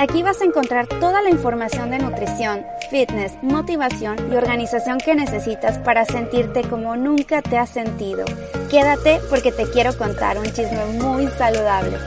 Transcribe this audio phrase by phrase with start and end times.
[0.00, 5.76] Aquí vas a encontrar toda la información de nutrición, fitness, motivación y organización que necesitas
[5.76, 8.24] para sentirte como nunca te has sentido.
[8.70, 11.98] Quédate porque te quiero contar un chisme muy saludable.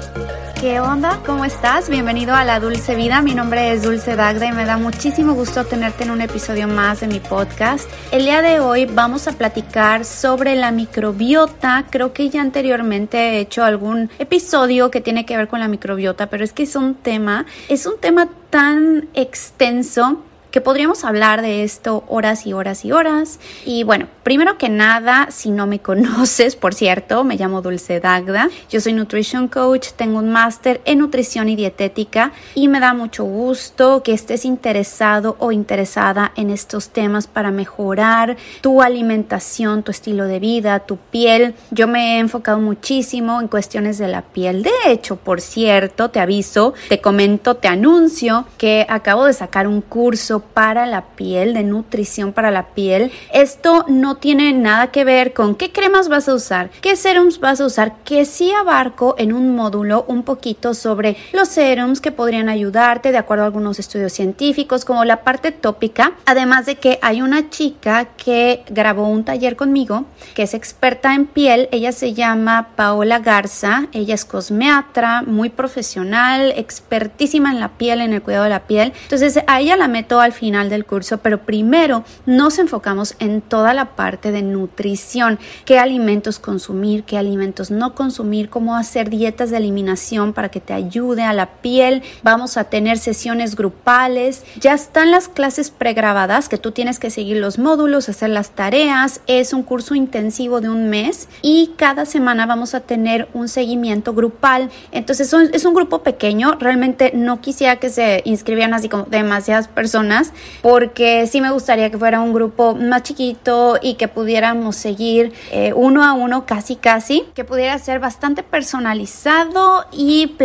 [0.64, 1.20] ¿Qué onda?
[1.26, 1.90] ¿Cómo estás?
[1.90, 3.22] Bienvenido a La Dulce Vida.
[3.22, 7.02] Mi nombre es Dulce Dagda y me da muchísimo gusto tenerte en un episodio más
[7.02, 7.90] de mi podcast.
[8.14, 11.84] El día de hoy vamos a platicar sobre la microbiota.
[11.90, 16.28] Creo que ya anteriormente he hecho algún episodio que tiene que ver con la microbiota,
[16.28, 21.64] pero es que es un tema, es un tema tan extenso que podríamos hablar de
[21.64, 23.40] esto horas y horas y horas.
[23.66, 28.52] Y bueno, primero que nada, si no me conoces, por cierto, me llamo Dulce Dagda,
[28.70, 33.24] yo soy Nutrition Coach, tengo un máster en nutrición y dietética y me da mucho
[33.24, 40.26] gusto que estés interesado o interesada en estos temas para mejorar tu alimentación, tu estilo
[40.26, 41.56] de vida, tu piel.
[41.72, 44.62] Yo me he enfocado muchísimo en cuestiones de la piel.
[44.62, 49.82] De hecho, por cierto, te aviso, te comento, te anuncio que acabo de sacar un
[49.82, 53.12] curso para la piel, de nutrición para la piel.
[53.34, 57.62] Esto no tiene nada que ver con qué cremas vas a usar, qué serums vas
[57.62, 62.50] a usar, que sí abarco en un módulo un poquito sobre los serums que podrían
[62.50, 66.14] ayudarte de acuerdo a algunos estudios científicos, como la parte tópica.
[66.26, 71.26] Además de que hay una chica que grabó un taller conmigo, que es experta en
[71.26, 71.70] piel.
[71.72, 73.88] Ella se llama Paola Garza.
[73.92, 78.94] Ella es cosmeatra, muy profesional, expertísima en la piel, en el cuidado de la piel.
[79.04, 83.74] Entonces a ella la meto al final del curso, pero primero nos enfocamos en toda
[83.74, 89.58] la parte de nutrición, qué alimentos consumir, qué alimentos no consumir, cómo hacer dietas de
[89.58, 92.04] eliminación para que te ayude a la piel.
[92.24, 94.44] Vamos a tener sesiones grupales.
[94.60, 99.22] Ya están las clases pregrabadas que tú tienes que seguir los módulos, hacer las tareas.
[99.28, 104.14] Es un curso intensivo de un mes y cada semana vamos a tener un seguimiento
[104.14, 104.70] grupal.
[104.92, 106.56] Entonces es un grupo pequeño.
[106.60, 110.23] Realmente no quisiera que se inscribieran así como demasiadas personas
[110.62, 115.74] porque sí me gustaría que fuera un grupo más chiquito y que pudiéramos seguir eh,
[115.76, 120.36] uno a uno casi casi, que pudiera ser bastante personalizado y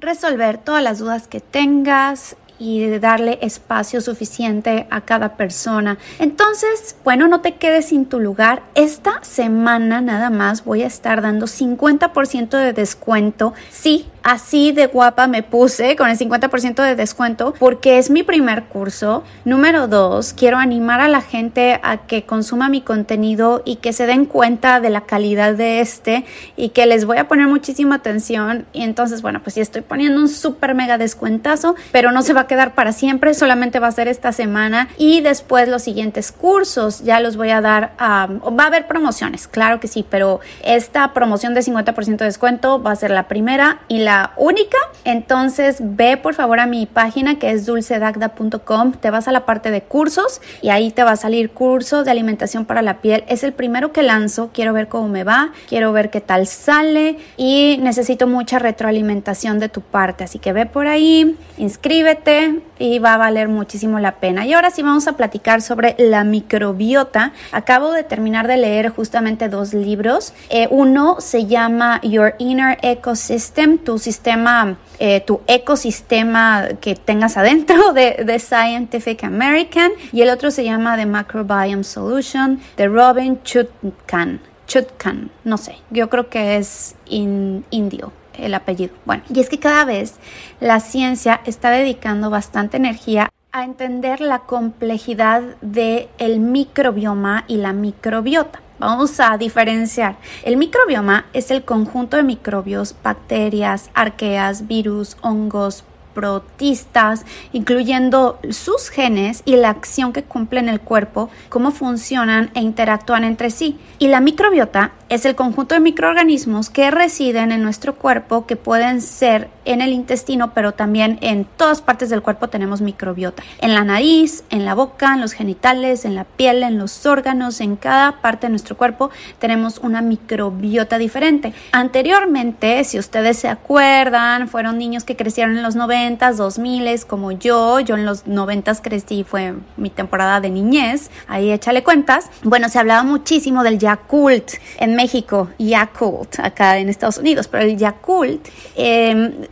[0.00, 5.96] resolver todas las dudas que tengas y darle espacio suficiente a cada persona.
[6.18, 8.62] Entonces, bueno, no te quedes sin tu lugar.
[8.74, 13.54] Esta semana nada más voy a estar dando 50% de descuento.
[13.70, 18.64] Sí, Así de guapa me puse con el 50% de descuento porque es mi primer
[18.64, 19.24] curso.
[19.46, 24.06] Número dos, quiero animar a la gente a que consuma mi contenido y que se
[24.06, 26.26] den cuenta de la calidad de este
[26.56, 28.66] y que les voy a poner muchísima atención.
[28.74, 32.42] Y entonces, bueno, pues sí estoy poniendo un súper mega descuentazo, pero no se va
[32.42, 37.02] a quedar para siempre, solamente va a ser esta semana y después los siguientes cursos
[37.04, 37.92] ya los voy a dar.
[37.98, 42.92] va a haber promociones, claro que sí, pero esta promoción de 50% de descuento va
[42.92, 44.78] a ser la primera y la única.
[45.04, 49.70] Entonces ve por favor a mi página que es dulcedagda.com, te vas a la parte
[49.70, 53.24] de cursos y ahí te va a salir curso de alimentación para la piel.
[53.28, 57.18] Es el primero que lanzo, quiero ver cómo me va, quiero ver qué tal sale
[57.36, 60.24] y necesito mucha retroalimentación de tu parte.
[60.24, 64.46] Así que ve por ahí, inscríbete y va a valer muchísimo la pena.
[64.46, 67.32] Y ahora sí vamos a platicar sobre la microbiota.
[67.52, 70.32] Acabo de terminar de leer justamente dos libros.
[70.48, 77.92] Eh, uno se llama Your Inner Ecosystem, tu sistema, eh, tu ecosistema que tengas adentro
[77.92, 84.40] de, Scientific American y el otro se llama The Microbiome Solution de Robin Chutkan.
[84.66, 88.94] Chutkan, no sé, yo creo que es indio el apellido.
[89.04, 90.14] Bueno, y es que cada vez
[90.60, 97.72] la ciencia está dedicando bastante energía a entender la complejidad del el microbioma y la
[97.72, 98.60] microbiota.
[98.78, 100.16] Vamos a diferenciar.
[100.42, 105.84] El microbioma es el conjunto de microbios, bacterias, arqueas, virus, hongos,
[106.14, 113.24] protistas, incluyendo sus genes y la acción que cumplen el cuerpo, cómo funcionan e interactúan
[113.24, 113.78] entre sí.
[113.98, 119.00] Y la microbiota es el conjunto de microorganismos que residen en nuestro cuerpo, que pueden
[119.00, 123.42] ser en el intestino, pero también en todas partes del cuerpo tenemos microbiota.
[123.60, 127.60] En la nariz, en la boca, en los genitales, en la piel, en los órganos,
[127.60, 131.54] en cada parte de nuestro cuerpo tenemos una microbiota diferente.
[131.72, 137.80] Anteriormente, si ustedes se acuerdan, fueron niños que crecieron en los 90s, 2000 como yo.
[137.80, 141.10] Yo en los 90 crecí, fue mi temporada de niñez.
[141.28, 142.30] Ahí échale cuentas.
[142.42, 147.76] Bueno, se hablaba muchísimo del Yakult en México, Yakult, acá en Estados Unidos, pero el
[147.76, 149.48] Yakult eh,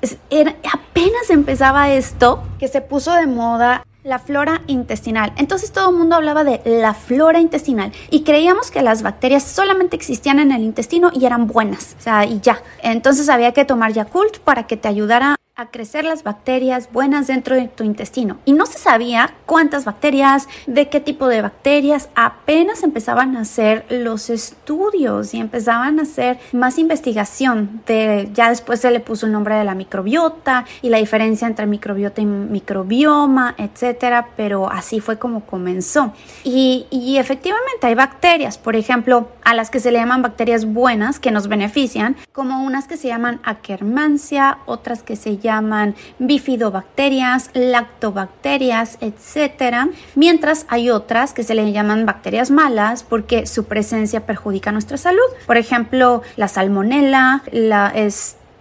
[0.72, 5.32] apenas empezaba esto, que se puso de moda la flora intestinal.
[5.36, 9.96] Entonces todo el mundo hablaba de la flora intestinal y creíamos que las bacterias solamente
[9.96, 12.62] existían en el intestino y eran buenas, o sea, y ya.
[12.82, 17.56] Entonces había que tomar Yakult para que te ayudara a crecer las bacterias buenas dentro
[17.56, 18.38] de tu intestino.
[18.44, 22.10] Y no se sabía cuántas bacterias, de qué tipo de bacterias.
[22.14, 27.82] Apenas empezaban a hacer los estudios y empezaban a hacer más investigación.
[27.88, 31.66] De, ya después se le puso el nombre de la microbiota y la diferencia entre
[31.66, 34.28] microbiota y microbioma, etcétera.
[34.36, 36.12] Pero así fue como comenzó.
[36.44, 41.18] Y, y efectivamente hay bacterias, por ejemplo, a las que se le llaman bacterias buenas
[41.18, 47.50] que nos benefician, como unas que se llaman Akkermansia, otras que se llaman llaman bifidobacterias,
[47.54, 54.72] lactobacterias, etcétera, mientras hay otras que se le llaman bacterias malas porque su presencia perjudica
[54.72, 55.28] nuestra salud.
[55.46, 57.92] Por ejemplo, la salmonella, la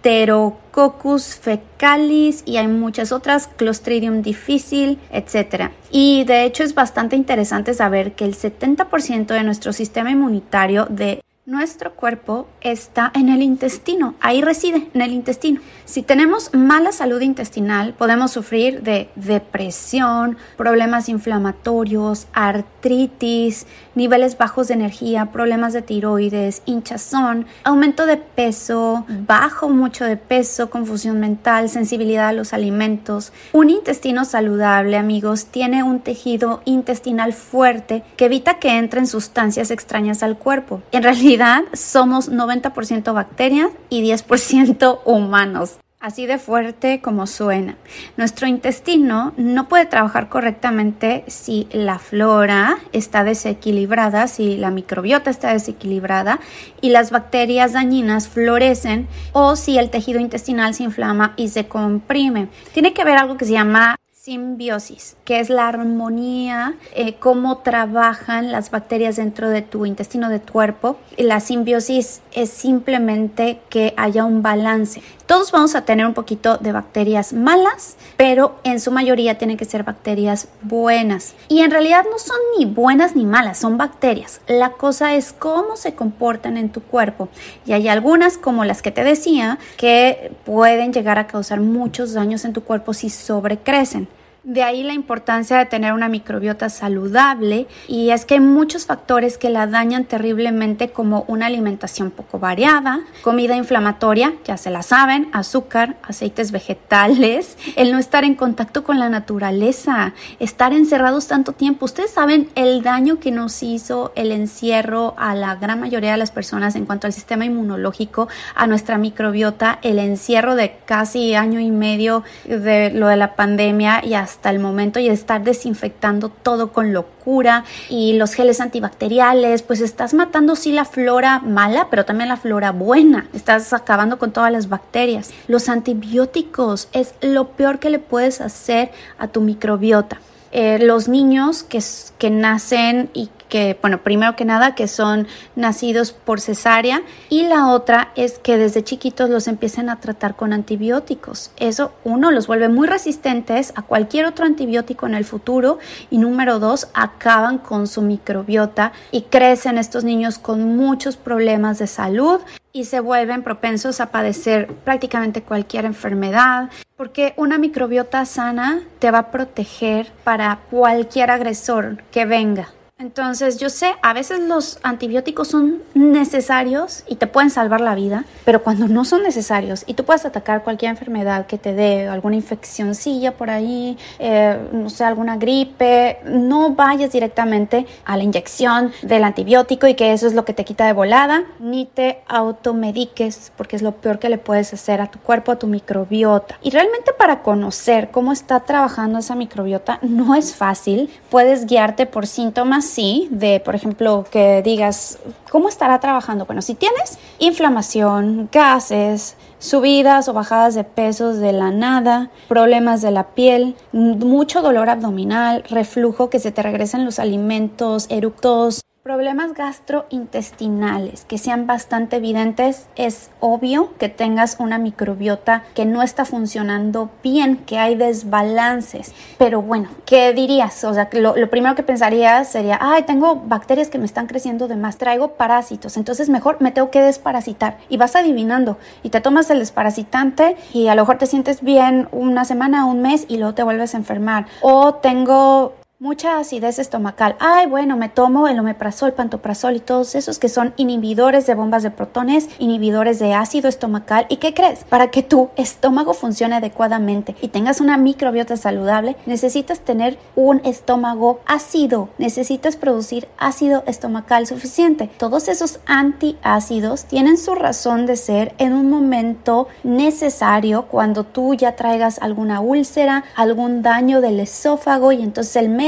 [0.08, 5.72] Enterococcus fecalis y hay muchas otras, Clostridium difficile, etcétera.
[5.90, 11.20] Y de hecho es bastante interesante saber que el 70% de nuestro sistema inmunitario de
[11.48, 15.62] nuestro cuerpo está en el intestino, ahí reside, en el intestino.
[15.86, 24.74] Si tenemos mala salud intestinal, podemos sufrir de depresión, problemas inflamatorios, artritis, niveles bajos de
[24.74, 32.28] energía, problemas de tiroides, hinchazón, aumento de peso, bajo mucho de peso, confusión mental, sensibilidad
[32.28, 33.32] a los alimentos.
[33.54, 40.22] Un intestino saludable, amigos, tiene un tejido intestinal fuerte que evita que entren sustancias extrañas
[40.22, 40.82] al cuerpo.
[40.92, 41.37] En realidad,
[41.72, 45.78] somos 90% bacterias y 10% humanos.
[46.00, 47.76] Así de fuerte como suena.
[48.16, 55.52] Nuestro intestino no puede trabajar correctamente si la flora está desequilibrada, si la microbiota está
[55.52, 56.38] desequilibrada
[56.80, 62.46] y las bacterias dañinas florecen o si el tejido intestinal se inflama y se comprime.
[62.72, 63.96] Tiene que haber algo que se llama
[64.28, 70.38] simbiosis, que es la armonía, eh, cómo trabajan las bacterias dentro de tu intestino, de
[70.38, 70.98] tu cuerpo.
[71.16, 75.00] La simbiosis es simplemente que haya un balance.
[75.24, 79.64] Todos vamos a tener un poquito de bacterias malas, pero en su mayoría tienen que
[79.64, 81.34] ser bacterias buenas.
[81.48, 84.42] Y en realidad no son ni buenas ni malas, son bacterias.
[84.46, 87.30] La cosa es cómo se comportan en tu cuerpo.
[87.64, 92.44] Y hay algunas, como las que te decía, que pueden llegar a causar muchos daños
[92.44, 94.06] en tu cuerpo si sobrecrecen.
[94.44, 99.36] De ahí la importancia de tener una microbiota saludable y es que hay muchos factores
[99.36, 105.28] que la dañan terriblemente como una alimentación poco variada, comida inflamatoria, ya se la saben,
[105.32, 111.86] azúcar, aceites vegetales, el no estar en contacto con la naturaleza, estar encerrados tanto tiempo.
[111.86, 116.30] Ustedes saben el daño que nos hizo el encierro a la gran mayoría de las
[116.30, 121.72] personas en cuanto al sistema inmunológico, a nuestra microbiota, el encierro de casi año y
[121.72, 126.70] medio de lo de la pandemia y hasta hasta el momento y estar desinfectando todo
[126.72, 132.28] con locura y los geles antibacteriales, pues estás matando sí la flora mala, pero también
[132.28, 133.28] la flora buena.
[133.32, 135.30] Estás acabando con todas las bacterias.
[135.46, 140.20] Los antibióticos es lo peor que le puedes hacer a tu microbiota.
[140.52, 141.82] Eh, los niños que,
[142.18, 147.68] que nacen y que, bueno, primero que nada, que son nacidos por cesárea y la
[147.68, 151.50] otra es que desde chiquitos los empiecen a tratar con antibióticos.
[151.56, 155.78] Eso, uno, los vuelve muy resistentes a cualquier otro antibiótico en el futuro
[156.10, 161.86] y número dos, acaban con su microbiota y crecen estos niños con muchos problemas de
[161.86, 162.40] salud
[162.72, 169.18] y se vuelven propensos a padecer prácticamente cualquier enfermedad, porque una microbiota sana te va
[169.18, 172.68] a proteger para cualquier agresor que venga.
[173.00, 178.24] Entonces, yo sé, a veces los antibióticos son necesarios y te pueden salvar la vida,
[178.44, 182.34] pero cuando no son necesarios y tú puedes atacar cualquier enfermedad que te dé alguna
[182.34, 189.22] infeccióncilla por ahí, eh, no sé, alguna gripe, no vayas directamente a la inyección del
[189.22, 193.76] antibiótico y que eso es lo que te quita de volada, ni te automediques, porque
[193.76, 196.58] es lo peor que le puedes hacer a tu cuerpo, a tu microbiota.
[196.62, 202.26] Y realmente para conocer cómo está trabajando esa microbiota no es fácil, puedes guiarte por
[202.26, 205.18] síntomas sí, de por ejemplo que digas,
[205.50, 206.46] ¿cómo estará trabajando?
[206.46, 213.10] Bueno, si tienes inflamación, gases, subidas o bajadas de pesos de la nada, problemas de
[213.10, 221.24] la piel, mucho dolor abdominal, reflujo que se te regresan los alimentos, eructos, Problemas gastrointestinales
[221.24, 227.56] que sean bastante evidentes, es obvio que tengas una microbiota que no está funcionando bien,
[227.56, 229.14] que hay desbalances.
[229.38, 230.84] Pero bueno, ¿qué dirías?
[230.84, 234.68] O sea, lo, lo primero que pensarías sería, ay, tengo bacterias que me están creciendo
[234.68, 237.78] de más, traigo parásitos, entonces mejor me tengo que desparasitar.
[237.88, 242.08] Y vas adivinando y te tomas el desparasitante y a lo mejor te sientes bien
[242.12, 244.44] una semana, un mes y luego te vuelves a enfermar.
[244.60, 247.34] O tengo Mucha acidez estomacal.
[247.40, 251.82] Ay, bueno, me tomo el omeprazol, pantoprazol y todos esos que son inhibidores de bombas
[251.82, 254.24] de protones, inhibidores de ácido estomacal.
[254.28, 254.84] ¿Y qué crees?
[254.84, 261.40] Para que tu estómago funcione adecuadamente y tengas una microbiota saludable, necesitas tener un estómago
[261.46, 262.10] ácido.
[262.18, 265.10] Necesitas producir ácido estomacal suficiente.
[265.18, 271.74] Todos esos antiácidos tienen su razón de ser en un momento necesario cuando tú ya
[271.74, 275.87] traigas alguna úlcera, algún daño del esófago y entonces el médico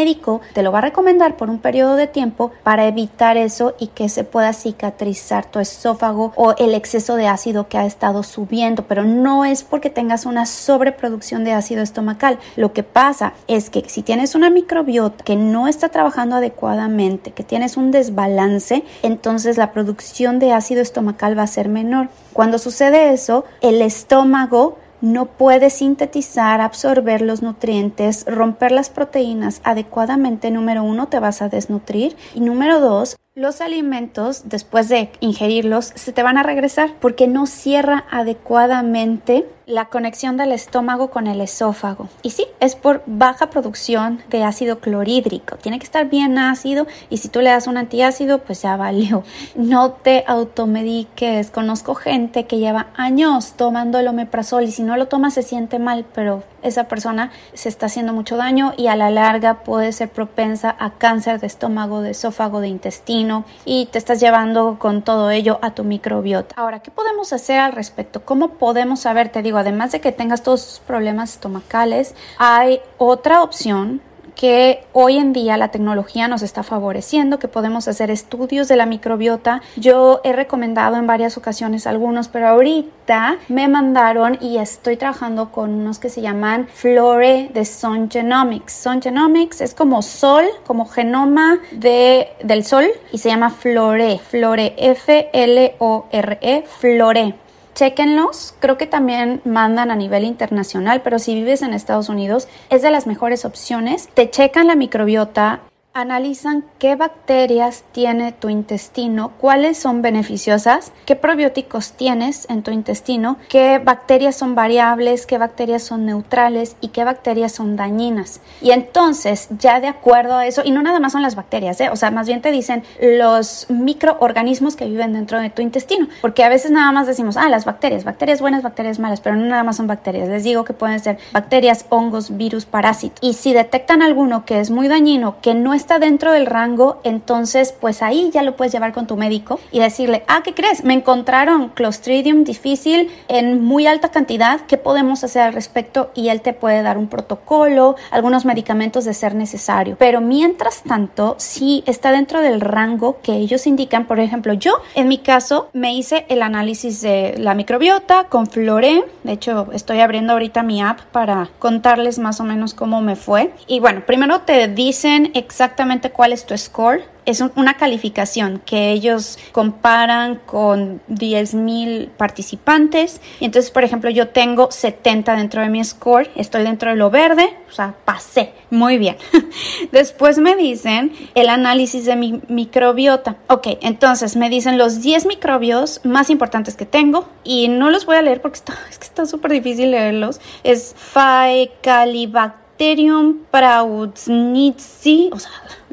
[0.55, 4.09] te lo va a recomendar por un periodo de tiempo para evitar eso y que
[4.09, 9.05] se pueda cicatrizar tu esófago o el exceso de ácido que ha estado subiendo, pero
[9.05, 12.39] no es porque tengas una sobreproducción de ácido estomacal.
[12.57, 17.45] Lo que pasa es que si tienes una microbiota que no está trabajando adecuadamente, que
[17.45, 22.09] tienes un desbalance, entonces la producción de ácido estomacal va a ser menor.
[22.33, 30.51] Cuando sucede eso, el estómago no puede sintetizar, absorber los nutrientes, romper las proteínas adecuadamente,
[30.51, 32.17] número uno, te vas a desnutrir.
[32.35, 37.47] Y número dos, los alimentos, después de ingerirlos, se te van a regresar porque no
[37.47, 42.11] cierra adecuadamente la conexión del estómago con el esófago.
[42.23, 45.57] Y sí, es por baja producción de ácido clorhídrico.
[45.57, 49.23] Tiene que estar bien ácido y si tú le das un antiácido, pues ya valió.
[49.55, 51.51] No te automediques.
[51.51, 55.79] Conozco gente que lleva años tomando el omeprazol y si no lo toma se siente
[55.79, 60.11] mal, pero esa persona se está haciendo mucho daño y a la larga puede ser
[60.11, 65.31] propensa a cáncer de estómago, de esófago, de intestino y te estás llevando con todo
[65.31, 66.55] ello a tu microbiota.
[66.57, 68.25] Ahora, ¿qué podemos hacer al respecto?
[68.25, 69.31] ¿Cómo podemos saber?
[69.31, 74.01] Te digo, además de que tengas todos tus problemas estomacales, hay otra opción
[74.41, 78.87] que hoy en día la tecnología nos está favoreciendo, que podemos hacer estudios de la
[78.87, 79.61] microbiota.
[79.77, 85.75] Yo he recomendado en varias ocasiones algunos, pero ahorita me mandaron y estoy trabajando con
[85.75, 88.73] unos que se llaman Flore de Sun Genomics.
[88.73, 94.75] Sun Genomics es como sol, como genoma de, del sol y se llama Flore, Flore,
[94.79, 97.35] F-L-O-R-E, Flore.
[97.75, 102.83] Chequenlos, creo que también mandan a nivel internacional, pero si vives en Estados Unidos es
[102.83, 104.09] de las mejores opciones.
[104.13, 105.61] Te checan la microbiota,
[105.93, 113.39] Analizan qué bacterias tiene tu intestino, cuáles son beneficiosas, qué probióticos tienes en tu intestino,
[113.49, 118.41] qué bacterias son variables, qué bacterias son neutrales y qué bacterias son dañinas.
[118.63, 121.91] Y entonces, ya de acuerdo a eso, y no nada más son las bacterias, ¿eh?
[121.91, 126.45] o sea, más bien te dicen los microorganismos que viven dentro de tu intestino, porque
[126.45, 129.65] a veces nada más decimos, ah, las bacterias, bacterias buenas, bacterias malas, pero no nada
[129.65, 130.29] más son bacterias.
[130.29, 133.19] Les digo que pueden ser bacterias, hongos, virus, parásitos.
[133.21, 137.75] Y si detectan alguno que es muy dañino, que no está dentro del rango, entonces
[137.79, 140.85] pues ahí ya lo puedes llevar con tu médico y decirle, ah, ¿qué crees?
[140.85, 146.11] Me encontraron Clostridium difícil en muy alta cantidad, ¿qué podemos hacer al respecto?
[146.15, 149.97] Y él te puede dar un protocolo, algunos medicamentos de ser necesario.
[149.99, 155.09] Pero mientras tanto, si está dentro del rango que ellos indican, por ejemplo, yo en
[155.09, 160.35] mi caso me hice el análisis de la microbiota con Flore, de hecho estoy abriendo
[160.35, 163.53] ahorita mi app para contarles más o menos cómo me fue.
[163.67, 167.05] Y bueno, primero te dicen exactamente exactamente cuál es tu score.
[167.27, 173.21] Es una calificación que ellos comparan con 10.000 participantes.
[173.41, 176.29] Entonces, por ejemplo, yo tengo 70 dentro de mi score.
[176.35, 177.57] Estoy dentro de lo verde.
[177.69, 178.53] O sea, pasé.
[178.71, 179.17] Muy bien.
[179.93, 183.37] Después me dicen el análisis de mi microbiota.
[183.47, 187.29] Ok, entonces me dicen los 10 microbios más importantes que tengo.
[187.45, 190.41] Y no los voy a leer porque está, es que está súper difícil leerlos.
[190.65, 195.51] Es Faecalibacter Bacterium prausnitzi, o sea,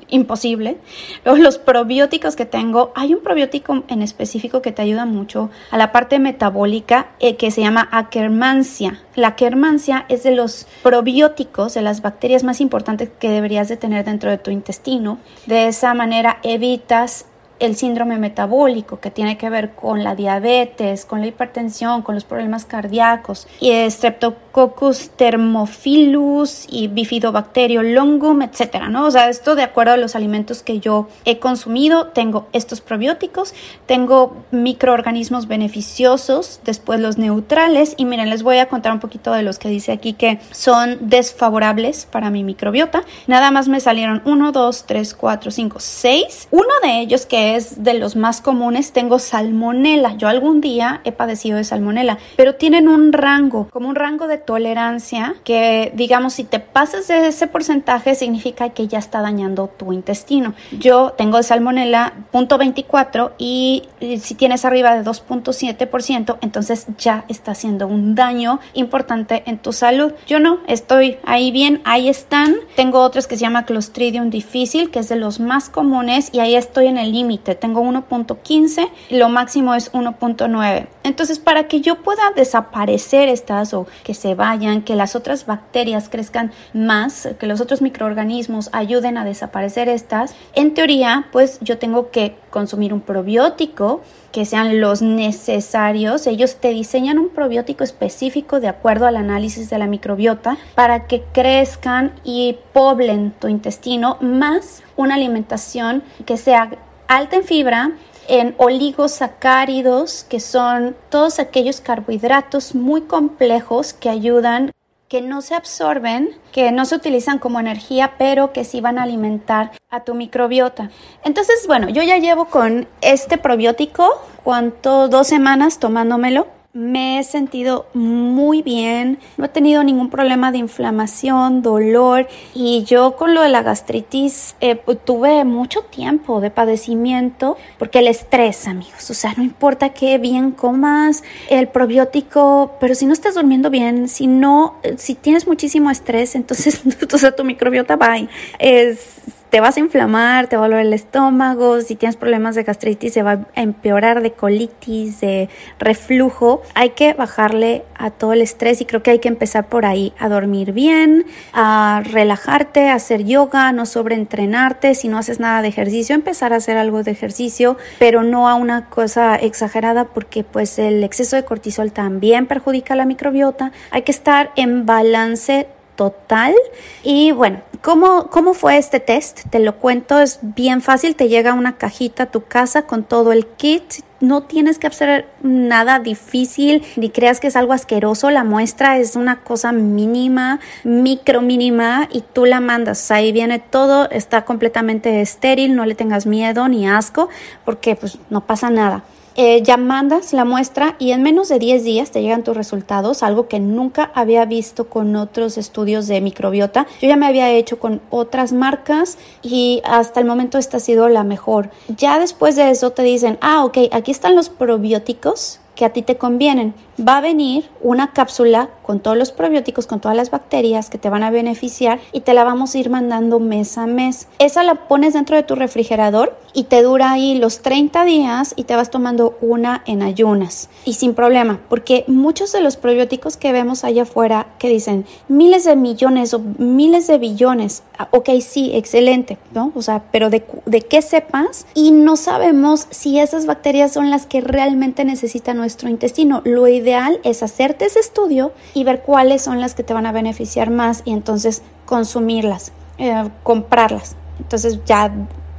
[0.07, 0.77] imposible.
[1.25, 5.77] Luego los probióticos que tengo, hay un probiótico en específico que te ayuda mucho a
[5.77, 9.01] la parte metabólica eh, que se llama Akkermansia.
[9.15, 14.05] La Akkermansia es de los probióticos, de las bacterias más importantes que deberías de tener
[14.05, 15.17] dentro de tu intestino.
[15.45, 17.25] De esa manera evitas
[17.59, 22.23] el síndrome metabólico que tiene que ver con la diabetes, con la hipertensión, con los
[22.23, 29.05] problemas cardíacos y Streptococcus thermophilus y Bifidobacterio longum, etcétera, ¿no?
[29.05, 33.53] O sea, esto de acuerdo a los alimentos que yo he consumido, tengo estos probióticos,
[33.85, 39.43] tengo microorganismos beneficiosos, después los neutrales y miren, les voy a contar un poquito de
[39.43, 43.03] los que dice aquí que son desfavorables para mi microbiota.
[43.27, 46.47] Nada más me salieron 1, 2, 3, 4, 5, 6.
[46.51, 50.15] Uno de ellos que es de los más comunes, tengo salmonela.
[50.17, 54.37] Yo algún día he padecido de salmonela, pero tienen un rango, como un rango de
[54.37, 59.93] tolerancia que digamos si te pasas de ese porcentaje significa que ya está dañando tu
[59.93, 60.53] intestino.
[60.71, 63.83] Yo tengo salmonela 0.24 y
[64.19, 70.13] si tienes arriba de 2.7%, entonces ya está haciendo un daño importante en tu salud.
[70.27, 72.55] Yo no, estoy ahí bien, ahí están.
[72.75, 76.55] Tengo otros que se llama Clostridium difícil, que es de los más comunes y ahí
[76.55, 77.36] estoy en el límite.
[77.37, 80.87] Tengo 1.15, lo máximo es 1.9.
[81.03, 86.09] Entonces, para que yo pueda desaparecer estas o que se vayan, que las otras bacterias
[86.09, 92.11] crezcan más, que los otros microorganismos ayuden a desaparecer estas, en teoría, pues yo tengo
[92.11, 94.01] que consumir un probiótico
[94.31, 96.27] que sean los necesarios.
[96.27, 101.23] Ellos te diseñan un probiótico específico de acuerdo al análisis de la microbiota para que
[101.31, 106.71] crezcan y poblen tu intestino, más una alimentación que sea
[107.07, 107.91] alta en fibra,
[108.27, 114.71] en oligosacáridos, que son todos aquellos carbohidratos muy complejos que ayudan
[115.07, 119.03] que no se absorben, que no se utilizan como energía, pero que sí van a
[119.03, 120.91] alimentar a tu microbiota.
[121.23, 125.07] Entonces, bueno, yo ya llevo con este probiótico, ¿cuánto?
[125.07, 131.63] Dos semanas tomándomelo me he sentido muy bien, no he tenido ningún problema de inflamación,
[131.63, 137.57] dolor y yo con lo de la gastritis eh, pues, tuve mucho tiempo de padecimiento
[137.79, 143.07] porque el estrés, amigos, o sea, no importa qué bien comas, el probiótico, pero si
[143.07, 146.81] no estás durmiendo bien, si no, si tienes muchísimo estrés, entonces
[147.13, 148.17] o sea, tu microbiota va
[148.59, 149.15] es
[149.49, 153.13] te vas a inflamar, te va a doler el estómago, si tienes problemas de gastritis
[153.13, 155.49] se va a empeorar de colitis, de
[155.79, 156.61] reflujo.
[156.73, 160.13] Hay que bajarle a todo el estrés y creo que hay que empezar por ahí,
[160.19, 165.69] a dormir bien, a relajarte, a hacer yoga, no sobreentrenarte, si no haces nada de
[165.69, 170.79] ejercicio, empezar a hacer algo de ejercicio, pero no a una cosa exagerada porque pues
[170.79, 173.71] el exceso de cortisol también perjudica la microbiota.
[173.91, 176.55] Hay que estar en balance total.
[177.03, 179.41] Y bueno, ¿cómo, ¿cómo fue este test?
[179.49, 183.33] Te lo cuento, es bien fácil, te llega una cajita a tu casa con todo
[183.33, 183.83] el kit.
[184.19, 188.29] No tienes que hacer nada difícil ni creas que es algo asqueroso.
[188.29, 193.11] La muestra es una cosa mínima, micro mínima y tú la mandas.
[193.11, 197.29] Ahí viene todo, está completamente estéril, no le tengas miedo ni asco
[197.65, 199.03] porque pues no pasa nada.
[199.39, 203.21] Eh, ya mandas la muestra y en menos de 10 días te llegan tus resultados,
[203.21, 206.87] algo que nunca había visto con otros estudios de microbiota.
[206.99, 211.07] Yo ya me había hecho con otras marcas y hasta el momento esta ha sido
[211.07, 211.69] la mejor.
[211.87, 216.01] Ya después de eso te dicen, ah, ok, aquí están los probióticos que a ti
[216.01, 216.73] te convienen.
[216.99, 221.09] Va a venir una cápsula con todos los probióticos, con todas las bacterias que te
[221.09, 224.27] van a beneficiar y te la vamos a ir mandando mes a mes.
[224.39, 228.63] Esa la pones dentro de tu refrigerador y te dura ahí los 30 días y
[228.63, 233.51] te vas tomando una en ayunas y sin problema, porque muchos de los probióticos que
[233.51, 238.71] vemos allá afuera que dicen miles de millones o miles de billones, ah, ok, sí,
[238.73, 239.71] excelente, ¿no?
[239.75, 244.25] O sea, pero de, de qué sepas y no sabemos si esas bacterias son las
[244.25, 246.41] que realmente necesitan nuestro intestino.
[246.45, 250.13] Lo ideal es hacerte ese estudio y ver cuáles son las que te van a
[250.13, 254.15] beneficiar más y entonces consumirlas, eh, comprarlas.
[254.39, 255.11] Entonces ya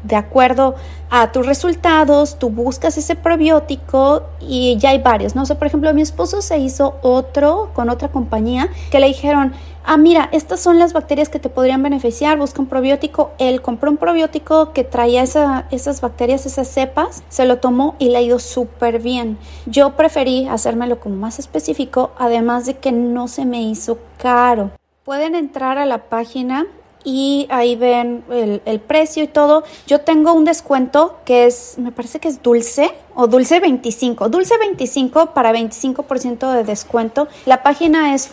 [0.03, 0.77] de acuerdo
[1.11, 5.45] a tus resultados, tú buscas ese probiótico y ya hay varios, ¿no?
[5.45, 9.53] sé por ejemplo, mi esposo se hizo otro con otra compañía que le dijeron,
[9.89, 13.33] ah, mira, estas son las bacterias que te podrían beneficiar, busca un probiótico.
[13.39, 18.19] Él compró un probiótico que traía esas bacterias, esas cepas, se lo tomó y le
[18.19, 19.39] ha ido súper bien.
[19.67, 24.71] Yo preferí hacérmelo como más específico, además de que no se me hizo caro.
[25.05, 26.67] Pueden entrar a la página
[27.03, 29.65] y ahí ven el, precio y todo.
[29.87, 34.29] Yo tengo un descuento que es, me parece que es dulce o dulce 25.
[34.29, 37.29] Dulce 25 para 25% de descuento.
[37.47, 38.29] La página es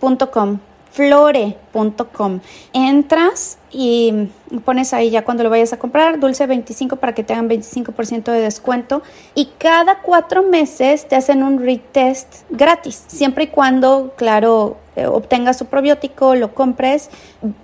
[0.00, 0.58] flore.com
[0.90, 2.40] flore.com.
[2.72, 4.28] Entras y
[4.64, 8.32] pones ahí ya cuando lo vayas a comprar, dulce 25 para que te hagan 25%
[8.32, 9.02] de descuento.
[9.34, 15.56] Y cada cuatro meses te hacen un retest gratis, siempre y cuando, claro, eh, obtengas
[15.56, 17.10] su probiótico, lo compres,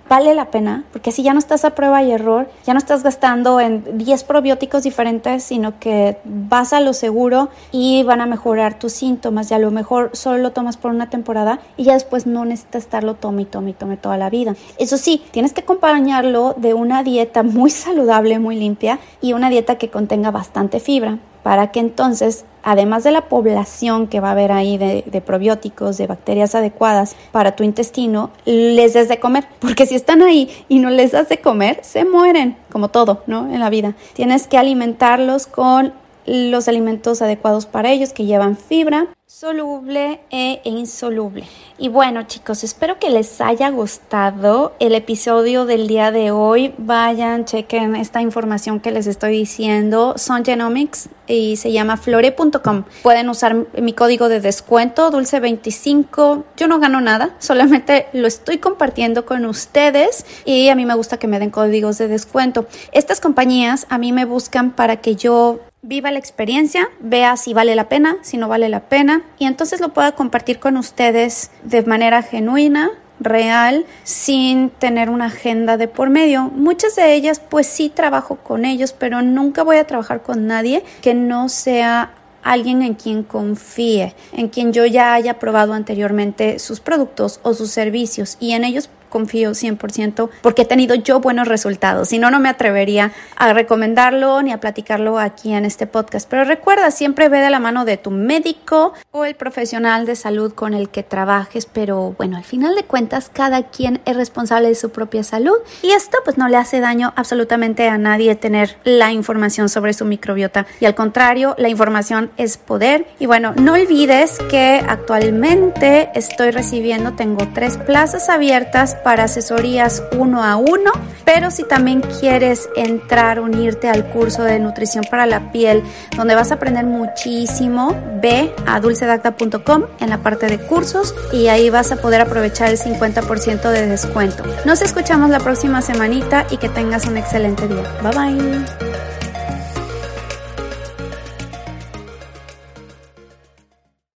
[0.07, 3.03] vale la pena, porque si ya no estás a prueba y error, ya no estás
[3.03, 8.79] gastando en 10 probióticos diferentes, sino que vas a lo seguro y van a mejorar
[8.79, 12.25] tus síntomas y a lo mejor solo lo tomas por una temporada y ya después
[12.25, 14.55] no necesitas estarlo tome y tome y tome toda la vida.
[14.77, 19.77] Eso sí, tienes que acompañarlo de una dieta muy saludable, muy limpia y una dieta
[19.77, 24.51] que contenga bastante fibra para que entonces, además de la población que va a haber
[24.51, 29.95] ahí de, probióticos, de bacterias adecuadas para tu intestino, les des de comer, porque si
[29.95, 33.53] están ahí y no les das de comer, se mueren, como todo, ¿no?
[33.53, 33.93] En la vida.
[34.13, 35.93] Tienes que alimentarlos con
[36.25, 41.47] los alimentos adecuados para ellos que llevan fibra, soluble e insoluble.
[41.77, 46.73] Y bueno chicos, espero que les haya gustado el episodio del día de hoy.
[46.77, 50.13] Vayan, chequen esta información que les estoy diciendo.
[50.17, 52.83] Son Genomics y se llama flore.com.
[53.03, 56.43] Pueden usar mi código de descuento, dulce25.
[56.55, 61.17] Yo no gano nada, solamente lo estoy compartiendo con ustedes y a mí me gusta
[61.17, 62.67] que me den códigos de descuento.
[62.91, 67.75] Estas compañías a mí me buscan para que yo viva la experiencia, vea si vale
[67.75, 71.83] la pena, si no vale la pena y entonces lo pueda compartir con ustedes de
[71.83, 76.45] manera genuina, real, sin tener una agenda de por medio.
[76.45, 80.83] Muchas de ellas pues sí trabajo con ellos, pero nunca voy a trabajar con nadie
[81.01, 86.79] que no sea alguien en quien confíe, en quien yo ya haya probado anteriormente sus
[86.79, 92.09] productos o sus servicios y en ellos confío 100% porque he tenido yo buenos resultados.
[92.09, 96.29] Si no, no me atrevería a recomendarlo ni a platicarlo aquí en este podcast.
[96.29, 100.51] Pero recuerda, siempre ve de la mano de tu médico o el profesional de salud
[100.53, 101.65] con el que trabajes.
[101.65, 105.91] Pero bueno, al final de cuentas, cada quien es responsable de su propia salud y
[105.91, 110.65] esto pues no le hace daño absolutamente a nadie tener la información sobre su microbiota.
[110.81, 113.07] Y al contrario, la información es poder.
[113.17, 120.43] Y bueno, no olvides que actualmente estoy recibiendo, tengo tres plazas abiertas para asesorías uno
[120.43, 120.91] a uno,
[121.25, 125.83] pero si también quieres entrar, unirte al curso de nutrición para la piel,
[126.17, 131.69] donde vas a aprender muchísimo, ve a dulcedacta.com en la parte de cursos y ahí
[131.69, 134.43] vas a poder aprovechar el 50% de descuento.
[134.65, 137.83] Nos escuchamos la próxima semanita y que tengas un excelente día.
[138.01, 138.84] Bye bye.